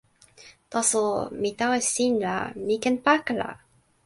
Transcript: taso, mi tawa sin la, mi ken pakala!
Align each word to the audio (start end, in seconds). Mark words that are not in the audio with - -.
taso, 0.71 1.03
mi 1.41 1.51
tawa 1.59 1.77
sin 1.93 2.13
la, 2.23 2.35
mi 2.65 2.75
ken 2.83 2.95
pakala! 3.05 3.49